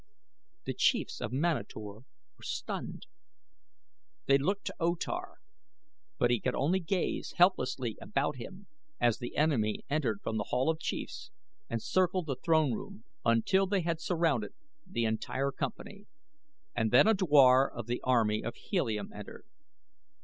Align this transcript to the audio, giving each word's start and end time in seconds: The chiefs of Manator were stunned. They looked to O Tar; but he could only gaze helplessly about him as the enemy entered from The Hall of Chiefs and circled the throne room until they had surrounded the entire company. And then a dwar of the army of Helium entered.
The 0.65 0.73
chiefs 0.73 1.21
of 1.21 1.31
Manator 1.31 1.79
were 1.79 2.01
stunned. 2.41 3.05
They 4.25 4.39
looked 4.39 4.65
to 4.65 4.75
O 4.79 4.95
Tar; 4.95 5.37
but 6.17 6.31
he 6.31 6.39
could 6.39 6.55
only 6.55 6.79
gaze 6.79 7.33
helplessly 7.33 7.99
about 8.01 8.37
him 8.37 8.65
as 8.99 9.19
the 9.19 9.37
enemy 9.37 9.85
entered 9.91 10.19
from 10.23 10.37
The 10.37 10.45
Hall 10.45 10.71
of 10.71 10.79
Chiefs 10.79 11.29
and 11.69 11.83
circled 11.83 12.25
the 12.25 12.35
throne 12.35 12.71
room 12.73 13.03
until 13.23 13.67
they 13.67 13.81
had 13.81 14.01
surrounded 14.01 14.55
the 14.87 15.05
entire 15.05 15.51
company. 15.51 16.07
And 16.75 16.89
then 16.89 17.05
a 17.05 17.13
dwar 17.13 17.69
of 17.71 17.85
the 17.85 18.01
army 18.03 18.43
of 18.43 18.55
Helium 18.55 19.13
entered. 19.13 19.45